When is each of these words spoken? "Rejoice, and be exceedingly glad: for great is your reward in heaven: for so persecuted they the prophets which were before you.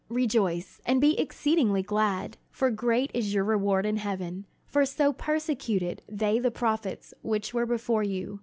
"Rejoice, 0.09 0.81
and 0.83 0.99
be 0.99 1.13
exceedingly 1.19 1.83
glad: 1.83 2.37
for 2.49 2.71
great 2.71 3.11
is 3.13 3.35
your 3.35 3.43
reward 3.43 3.85
in 3.85 3.97
heaven: 3.97 4.47
for 4.65 4.83
so 4.83 5.13
persecuted 5.13 6.01
they 6.09 6.39
the 6.39 6.49
prophets 6.49 7.13
which 7.21 7.53
were 7.53 7.67
before 7.67 8.01
you. 8.01 8.39